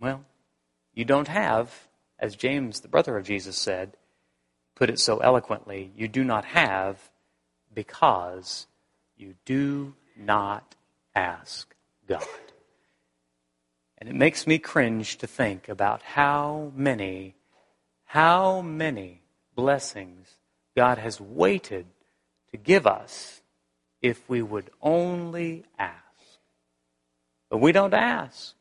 [0.00, 0.24] Well,
[0.94, 1.72] you don't have,
[2.18, 3.96] as James, the brother of Jesus, said,
[4.74, 6.98] put it so eloquently, you do not have
[7.74, 8.66] because
[9.16, 10.74] you do not
[11.14, 11.74] ask
[12.06, 12.24] God.
[13.98, 17.34] And it makes me cringe to think about how many,
[18.04, 19.20] how many
[19.54, 20.28] blessings
[20.74, 21.86] God has waited
[22.50, 23.42] to give us
[24.00, 25.96] if we would only ask.
[27.50, 28.54] But we don't ask.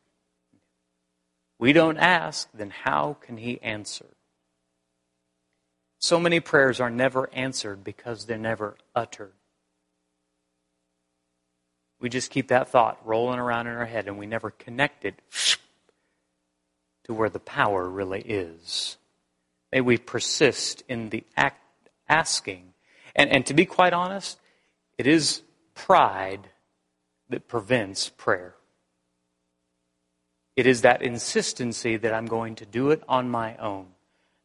[1.58, 4.06] We don't ask, then how can He answer?
[6.00, 9.34] So many prayers are never answered because they're never uttered.
[12.00, 15.22] We just keep that thought rolling around in our head and we never connect it
[17.04, 18.96] to where the power really is.
[19.74, 21.62] May we persist in the act,
[22.08, 22.74] asking.
[23.14, 24.40] And, and to be quite honest,
[24.98, 25.42] it is
[25.76, 26.50] pride
[27.30, 28.56] that prevents prayer.
[30.56, 33.88] It is that insistency that I'm going to do it on my own.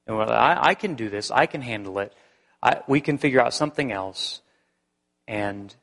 [0.07, 2.13] And I, I can do this, I can handle it,
[2.63, 4.41] I, we can figure out something else.
[5.27, 5.75] And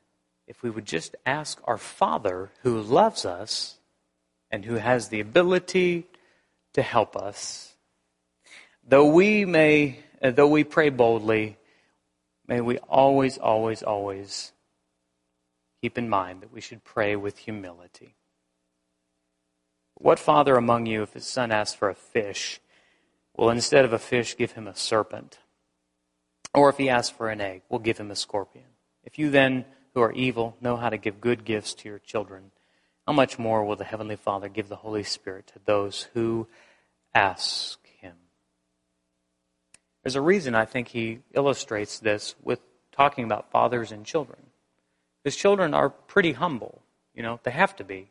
[0.46, 3.78] if we would just ask our Father who loves us
[4.50, 6.06] and who has the ability
[6.74, 7.74] to help us,
[8.86, 11.56] though we may, though we pray boldly,
[12.46, 14.52] may we always, always, always
[15.80, 18.14] keep in mind that we should pray with humility.
[19.94, 22.60] What father among you, if his son asks for a fish,
[23.36, 25.38] will instead of a fish give him a serpent?
[26.54, 28.66] Or if he asks for an egg, we'll give him a scorpion?
[29.04, 29.64] If you then,
[29.94, 32.50] who are evil know how to give good gifts to your children,
[33.06, 36.46] how much more will the Heavenly Father give the Holy Spirit to those who
[37.14, 38.14] ask Him?
[40.02, 42.60] There's a reason I think he illustrates this with
[42.92, 44.38] talking about fathers and children.
[45.22, 46.82] Because children are pretty humble.
[47.14, 48.10] You know, they have to be.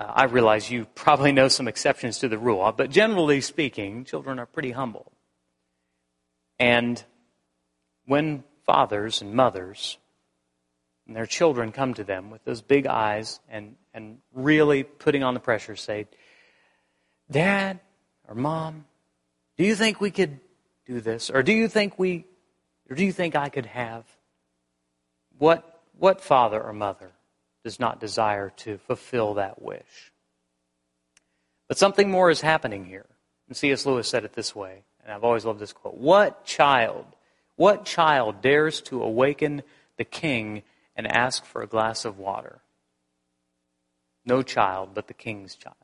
[0.00, 4.38] Uh, I realize you probably know some exceptions to the rule, but generally speaking, children
[4.38, 5.12] are pretty humble.
[6.58, 7.02] And
[8.06, 9.98] when fathers and mothers
[11.06, 15.34] and their children come to them with those big eyes and, and really putting on
[15.34, 16.06] the pressure, say,
[17.30, 17.78] Dad
[18.26, 18.86] or Mom,
[19.58, 20.40] do you think we could
[20.86, 21.28] do this?
[21.28, 22.24] Or do you think we,
[22.88, 24.06] or do you think I could have?
[25.36, 27.12] What, what father or mother
[27.64, 30.12] does not desire to fulfill that wish?
[31.68, 33.06] But something more is happening here.
[33.48, 33.86] And C.S.
[33.86, 35.96] Lewis said it this way, and I've always loved this quote.
[35.96, 37.06] What child,
[37.56, 39.62] what child dares to awaken
[39.96, 40.62] the king
[40.96, 42.60] and ask for a glass of water.
[44.24, 45.76] No child, but the king's child.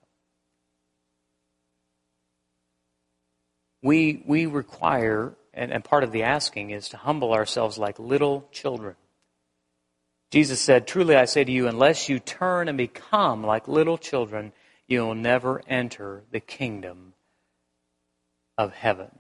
[3.82, 8.48] We, we require, and, and part of the asking is to humble ourselves like little
[8.52, 8.96] children.
[10.30, 14.52] Jesus said, Truly I say to you, unless you turn and become like little children,
[14.86, 17.14] you will never enter the kingdom
[18.58, 19.10] of heaven.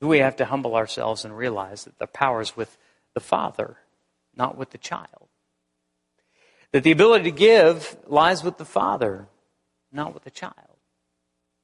[0.00, 2.76] We have to humble ourselves and realize that the power is with
[3.14, 3.78] the father,
[4.36, 5.28] not with the child.
[6.72, 9.26] That the ability to give lies with the father,
[9.90, 10.54] not with the child.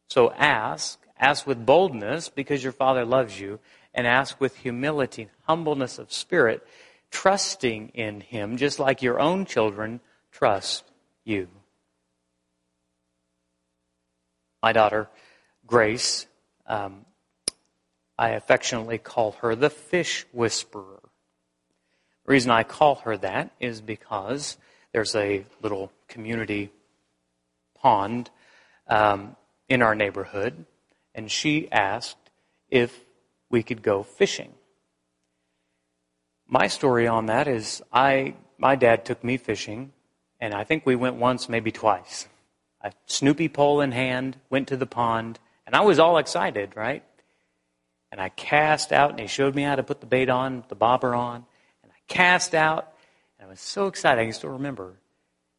[0.08, 3.60] So ask, ask with boldness because your father loves you,
[3.92, 6.66] and ask with humility, humbleness of spirit,
[7.10, 10.00] trusting in him just like your own children
[10.32, 10.84] trust
[11.24, 11.48] you.
[14.62, 15.08] My daughter,
[15.66, 16.26] Grace,
[16.66, 17.04] um,
[18.18, 21.00] I affectionately call her the fish whisperer
[22.24, 24.56] The reason I call her that is because
[24.92, 26.70] there's a little community
[27.74, 28.30] pond
[28.88, 29.36] um,
[29.68, 30.64] in our neighborhood,
[31.14, 32.30] and she asked
[32.70, 33.04] if
[33.50, 34.54] we could go fishing.
[36.54, 39.92] My story on that is I my dad took me fishing,
[40.38, 42.28] and I think we went once, maybe twice.
[42.80, 47.02] A Snoopy pole in hand, went to the pond, and I was all excited, right?
[48.12, 50.76] And I cast out, and he showed me how to put the bait on, the
[50.76, 51.44] bobber on,
[51.82, 52.92] and I cast out,
[53.36, 54.94] and I was so excited, I can still remember.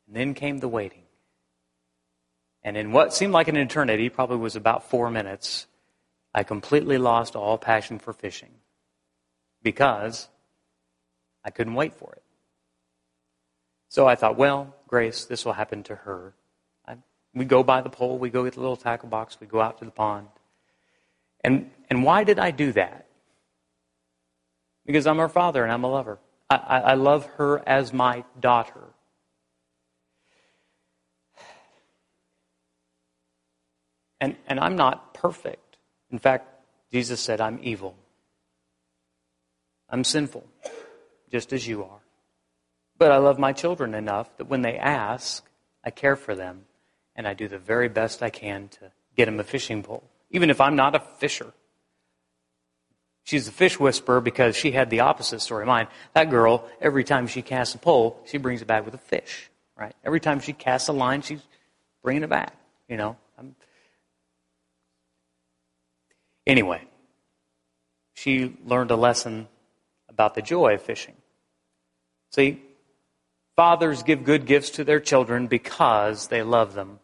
[0.07, 1.03] And then came the waiting.
[2.63, 5.67] And in what seemed like an eternity, probably was about four minutes,
[6.33, 8.53] I completely lost all passion for fishing
[9.61, 10.29] because
[11.45, 12.23] I couldn't wait for it.
[13.87, 16.33] So I thought, well, Grace, this will happen to her.
[16.87, 16.97] I,
[17.33, 19.77] we go by the pole, we go get the little tackle box, we go out
[19.77, 20.27] to the pond.
[21.43, 23.05] And, and why did I do that?
[24.85, 26.19] Because I'm her father and I'm a lover.
[26.49, 28.81] I, I, I love her as my daughter.
[34.19, 35.77] And, and I'm not perfect.
[36.11, 36.49] In fact,
[36.91, 37.95] Jesus said, I'm evil.
[39.89, 40.47] I'm sinful,
[41.31, 41.99] just as you are.
[42.97, 45.45] But I love my children enough that when they ask,
[45.83, 46.65] I care for them
[47.15, 50.49] and I do the very best I can to get them a fishing pole, even
[50.49, 51.53] if I'm not a fisher.
[53.23, 55.87] She's a fish whisperer because she had the opposite story of mine.
[56.13, 59.49] That girl, every time she casts a pole, she brings it back with a fish,
[59.75, 59.95] right?
[60.03, 61.41] Every time she casts a line, she's
[62.03, 62.55] bringing it back,
[62.87, 63.17] you know.
[63.37, 63.55] I'm,
[66.45, 66.83] Anyway,
[68.13, 69.47] she learned a lesson
[70.15, 71.13] about the joy of fishing.
[72.31, 72.61] See,
[73.57, 76.99] fathers give good gifts to their children because they love them,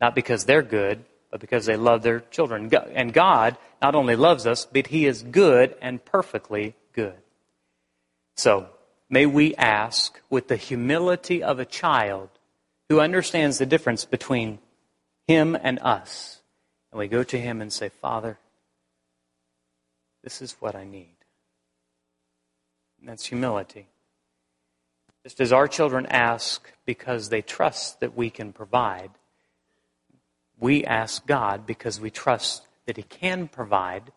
[0.00, 2.68] not because they're good, but because they love their children.
[2.92, 7.14] And God not only loves us, but He is good and perfectly good.
[8.36, 8.70] So,
[9.08, 12.28] may we ask with the humility of a child
[12.88, 14.58] who understands the difference between
[15.28, 16.40] Him and us.
[16.90, 18.36] And we go to Him and say, Father,
[20.24, 21.17] this is what I need.
[23.02, 23.86] That's humility.
[25.24, 29.10] Just as our children ask because they trust that we can provide,
[30.58, 34.12] we ask God because we trust that He can provide,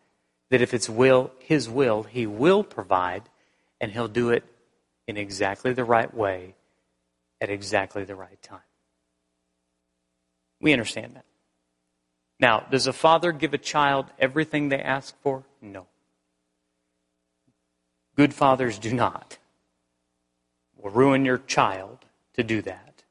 [0.50, 3.24] that if it's will, His will, He will provide,
[3.80, 4.44] and He'll do it
[5.08, 6.56] in exactly the right way
[7.40, 8.60] at exactly the right time.
[10.62, 11.26] We understand that.
[12.40, 15.44] Now, does a father give a child everything they ask for?
[15.62, 15.88] No.
[18.16, 19.38] Good fathers do not.
[20.78, 23.03] Will ruin your child to do that.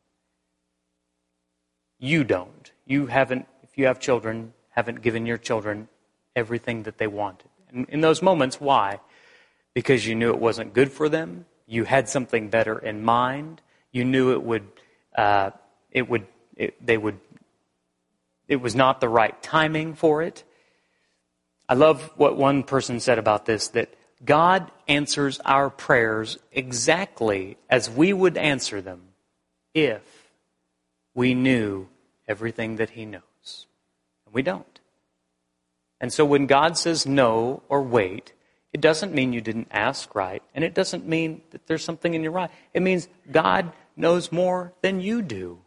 [1.99, 2.71] You don't.
[2.87, 5.89] You haven't, if you have children, haven't given your children
[6.35, 7.49] everything that they wanted.
[7.73, 9.01] And in those moments, why?
[9.75, 11.45] Because you knew it wasn't good for them.
[11.67, 13.61] You had something better in mind.
[13.93, 14.67] You knew it would,
[15.17, 15.51] uh,
[15.91, 16.27] it would,
[16.57, 17.19] it, they would
[18.51, 20.43] it was not the right timing for it.
[21.69, 23.95] I love what one person said about this that
[24.25, 29.03] God answers our prayers exactly as we would answer them
[29.73, 30.31] if
[31.15, 31.89] we knew
[32.29, 33.67] everything that He knows.
[34.27, 34.81] And we don't.
[36.01, 38.33] And so when God says no or wait,
[38.73, 42.23] it doesn't mean you didn't ask right, and it doesn't mean that there's something in
[42.23, 42.51] your right.
[42.73, 45.59] It means God knows more than you do.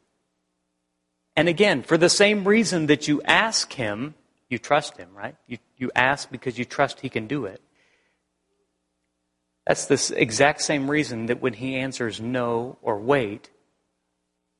[1.35, 4.15] And again, for the same reason that you ask Him,
[4.49, 5.35] you trust Him, right?
[5.47, 7.61] You, you ask because you trust He can do it.
[9.65, 13.49] That's the exact same reason that when He answers no or wait,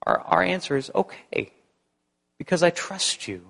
[0.06, 1.52] our, our answer is okay.
[2.38, 3.46] Because I trust you.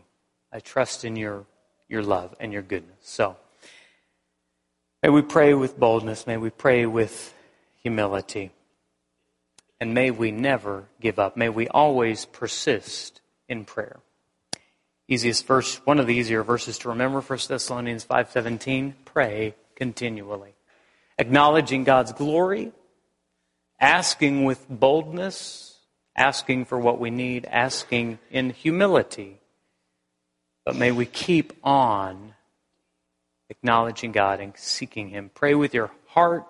[0.52, 1.46] I trust in your,
[1.88, 2.98] your love and your goodness.
[3.02, 3.38] So,
[5.02, 6.28] may we pray with boldness.
[6.28, 7.34] May we pray with
[7.82, 8.52] humility.
[9.80, 11.36] And may we never give up.
[11.36, 14.00] May we always persist in prayer.
[15.08, 20.56] Easiest verse, one of the easier verses to remember, 1 Thessalonians 5.17, pray continually.
[21.18, 22.72] Acknowledging God's glory,
[23.80, 25.78] asking with boldness,
[26.16, 29.40] asking for what we need, asking in humility.
[30.66, 32.34] But may we keep on
[33.50, 35.30] acknowledging God and seeking Him.
[35.34, 36.46] Pray with your heart,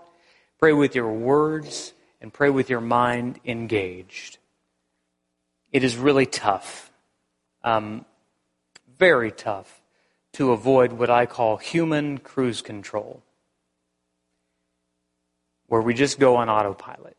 [0.59, 4.37] pray with your words, and pray with your mind engaged.
[5.71, 6.91] It is really tough,
[7.63, 8.05] um,
[8.97, 9.81] very tough,
[10.33, 13.21] to avoid what I call human cruise control,
[15.73, 17.17] where we just go on autopilot.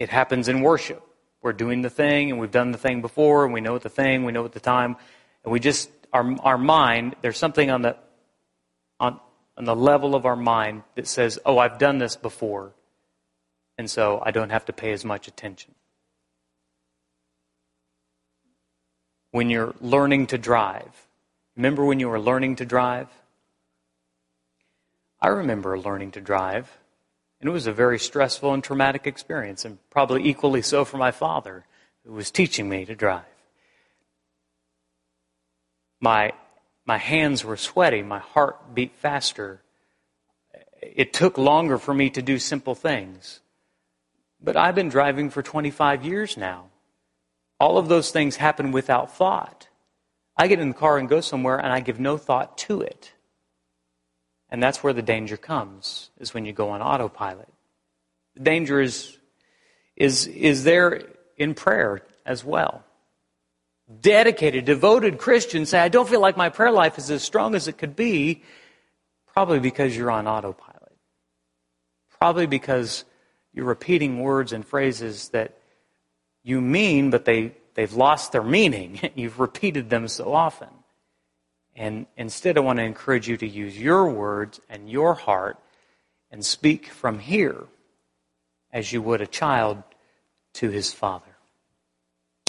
[0.00, 1.06] It happens in worship.
[1.40, 4.24] We're doing the thing, and we've done the thing before, and we know the thing,
[4.24, 4.96] we know the time,
[5.44, 7.14] and we just our our mind.
[7.20, 7.96] There's something on the
[8.98, 9.20] on
[9.56, 12.72] on the level of our mind that says, oh, I've done this before,
[13.78, 15.76] and so I don't have to pay as much attention.
[19.30, 21.06] When you're learning to drive,
[21.54, 23.06] remember when you were learning to drive?
[25.24, 26.70] I remember learning to drive,
[27.40, 31.12] and it was a very stressful and traumatic experience, and probably equally so for my
[31.12, 31.64] father,
[32.04, 33.24] who was teaching me to drive.
[35.98, 36.34] My
[36.84, 39.62] my hands were sweaty, my heart beat faster.
[40.82, 43.40] It took longer for me to do simple things.
[44.42, 46.66] But I've been driving for 25 years now.
[47.58, 49.68] All of those things happen without thought.
[50.36, 53.14] I get in the car and go somewhere and I give no thought to it.
[54.54, 57.48] And that's where the danger comes, is when you go on autopilot.
[58.34, 59.18] The danger is,
[59.96, 61.02] is, is there
[61.36, 62.84] in prayer as well
[64.00, 67.66] dedicated, devoted Christians say, I don't feel like my prayer life is as strong as
[67.66, 68.44] it could be,
[69.32, 70.96] probably because you're on autopilot.
[72.20, 73.04] Probably because
[73.52, 75.58] you're repeating words and phrases that
[76.44, 79.00] you mean, but they, they've lost their meaning.
[79.16, 80.68] You've repeated them so often.
[81.76, 85.58] And instead, I want to encourage you to use your words and your heart
[86.30, 87.64] and speak from here
[88.72, 89.82] as you would a child
[90.54, 91.36] to his father.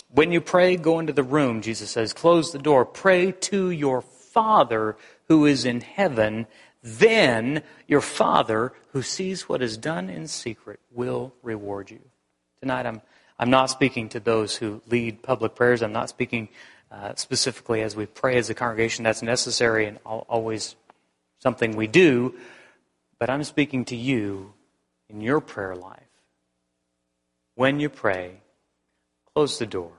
[0.10, 4.02] When you pray, go into the room, Jesus says, close the door, pray to your
[4.02, 4.96] Father
[5.28, 6.48] who is in heaven.
[6.82, 12.02] Then your Father who sees what is done in secret will reward you.
[12.60, 13.02] Tonight, I'm,
[13.38, 15.82] I'm not speaking to those who lead public prayers.
[15.82, 16.50] I'm not speaking
[16.92, 19.04] uh, specifically as we pray as a congregation.
[19.04, 20.76] That's necessary and always
[21.40, 22.36] something we do.
[23.20, 24.54] But I'm speaking to you
[25.10, 26.00] in your prayer life.
[27.56, 28.42] When you pray,
[29.34, 29.94] close the door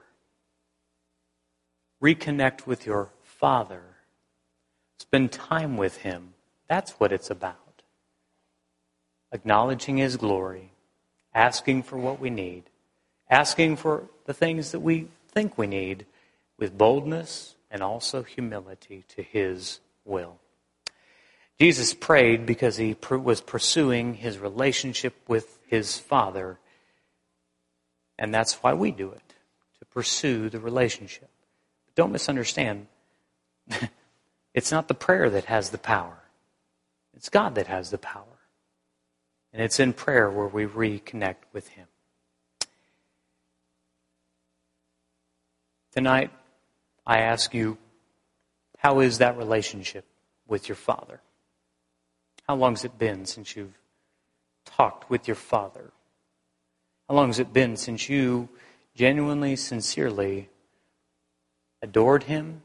[2.03, 3.83] reconnect with your Father,
[4.99, 6.35] spend time with Him.
[6.69, 7.83] That's what it's about.
[9.33, 10.73] Acknowledging His glory,
[11.35, 12.65] asking for what we need,
[13.31, 16.07] asking for the things that we think we need
[16.59, 20.39] with boldness and also humility to His will.
[21.59, 26.59] Jesus prayed because he was pursuing his relationship with his Father,
[28.19, 29.35] and that's why we do it,
[29.79, 31.31] to pursue the relationship.
[31.87, 32.89] But Don't misunderstand.
[34.55, 36.19] it's not the prayer that has the power,
[37.15, 38.25] it's God that has the power.
[39.53, 41.87] And it's in prayer where we reconnect with Him.
[45.93, 46.31] Tonight,
[47.07, 47.79] I ask you,
[48.79, 50.05] how is that relationship
[50.47, 51.21] with your Father?
[52.47, 53.79] How long has it been since you've
[54.65, 55.93] talked with your Father?
[57.09, 58.49] How long has it been since you
[58.95, 60.49] genuinely, sincerely
[61.83, 62.63] adored him,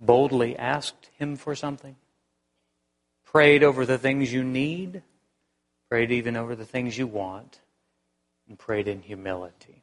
[0.00, 1.96] boldly asked him for something,
[3.24, 5.02] prayed over the things you need,
[5.88, 7.60] prayed even over the things you want,
[8.48, 9.82] and prayed in humility.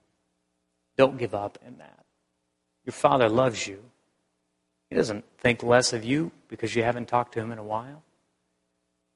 [0.96, 2.03] Don't give up in that.
[2.86, 3.82] Your Father loves you.
[4.90, 8.04] He doesn't think less of you because you haven't talked to Him in a while.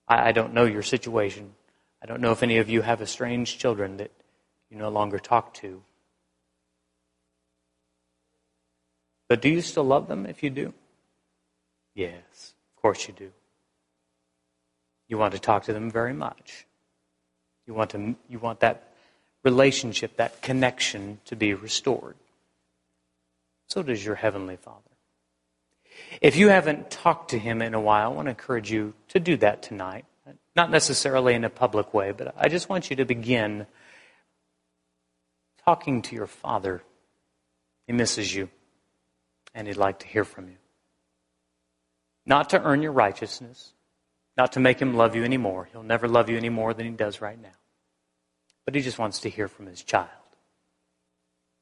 [0.08, 1.54] I, I don't know your situation.
[2.02, 4.12] I don't know if any of you have estranged children that
[4.70, 5.82] you no longer talk to.
[9.28, 10.74] But do you still love them if you do?
[11.94, 13.32] Yes, of course you do.
[15.08, 16.66] You want to talk to them very much.
[17.66, 18.94] You want, to, you want that
[19.44, 22.16] relationship, that connection to be restored.
[23.68, 24.82] So does your Heavenly Father.
[26.22, 29.20] If you haven't talked to Him in a while, I want to encourage you to
[29.20, 30.06] do that tonight.
[30.56, 33.68] Not necessarily in a public way, but I just want you to begin
[35.66, 36.82] talking to your Father.
[37.86, 38.50] He misses you
[39.54, 40.58] and He'd like to hear from you.
[42.26, 43.74] Not to earn your righteousness,
[44.38, 45.68] not to make Him love you anymore.
[45.72, 47.50] He'll never love you any more than He does right now.
[48.66, 50.10] But He just wants to hear from His child.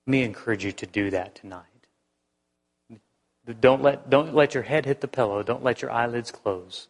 [0.06, 1.75] Let me encourage you to do that tonight.
[3.54, 5.44] Don't let, don't let your head hit the pillow.
[5.44, 6.88] Don't let your eyelids close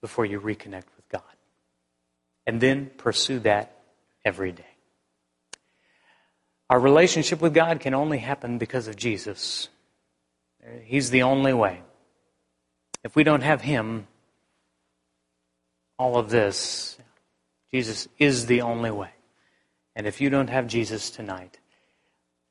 [0.00, 1.22] before you reconnect with God.
[2.46, 3.78] And then pursue that
[4.24, 4.66] every day.
[6.68, 9.68] Our relationship with God can only happen because of Jesus.
[10.84, 11.82] He's the only way.
[13.04, 14.06] If we don't have Him,
[15.98, 16.96] all of this,
[17.72, 19.10] Jesus is the only way.
[19.94, 21.58] And if you don't have Jesus tonight,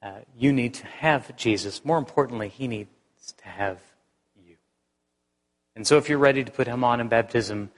[0.03, 1.83] uh, you need to have Jesus.
[1.83, 2.67] More importantly, He
[3.33, 3.79] to have
[4.35, 4.55] you.
[5.75, 7.71] And so if you're ready to put Him on in baptism,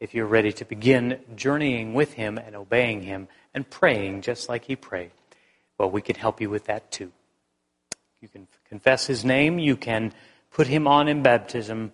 [0.00, 4.64] if you're ready to begin journeying with Him and obeying Him and praying just like
[4.64, 5.10] He prayed,
[5.78, 7.12] well, we can help you with that too.
[8.20, 9.58] You can confess his name.
[9.58, 10.12] You can
[10.50, 11.92] put him on in baptism.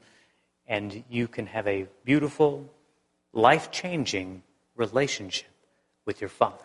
[0.67, 2.65] and you can have a beautiful,
[3.35, 4.43] life changing
[4.77, 5.51] relationship
[6.07, 6.65] with your Father.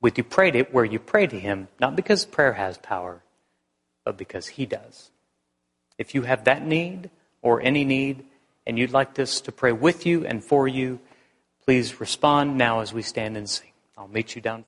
[0.00, 3.22] With you prayed it where you pray to Him, not because prayer has power,
[4.04, 5.10] but because He does.
[5.98, 7.10] If you have that need
[7.42, 8.24] or any need,
[8.66, 11.00] and you'd like us to pray with you and for you,
[11.64, 13.70] please respond now as we stand and sing.
[13.96, 14.64] I'll meet you down.